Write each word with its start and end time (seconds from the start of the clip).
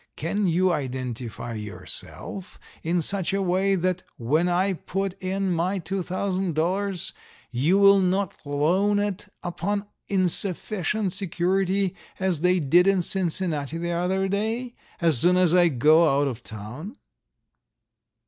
Can 0.15 0.47
you 0.47 0.71
identify 0.71 1.53
yourself 1.53 2.57
in 2.81 3.03
such 3.03 3.33
a 3.35 3.41
way 3.43 3.75
that 3.75 4.01
when 4.17 4.49
I 4.49 4.73
put 4.73 5.13
in 5.21 5.51
my 5.51 5.79
$2,000 5.79 7.11
you 7.51 7.77
will 7.77 7.99
not 7.99 8.33
loan 8.43 8.97
it 8.97 9.27
upon 9.43 9.85
insufficient 10.09 11.13
security 11.13 11.93
as 12.19 12.41
they 12.41 12.59
did 12.59 12.87
in 12.87 13.03
Cincinnati 13.03 13.77
the 13.77 13.91
other 13.91 14.27
day, 14.27 14.73
as 14.99 15.19
soon 15.19 15.37
as 15.37 15.53
I 15.53 15.67
go 15.67 16.19
out 16.19 16.27
of 16.27 16.41
town?" 16.41 16.97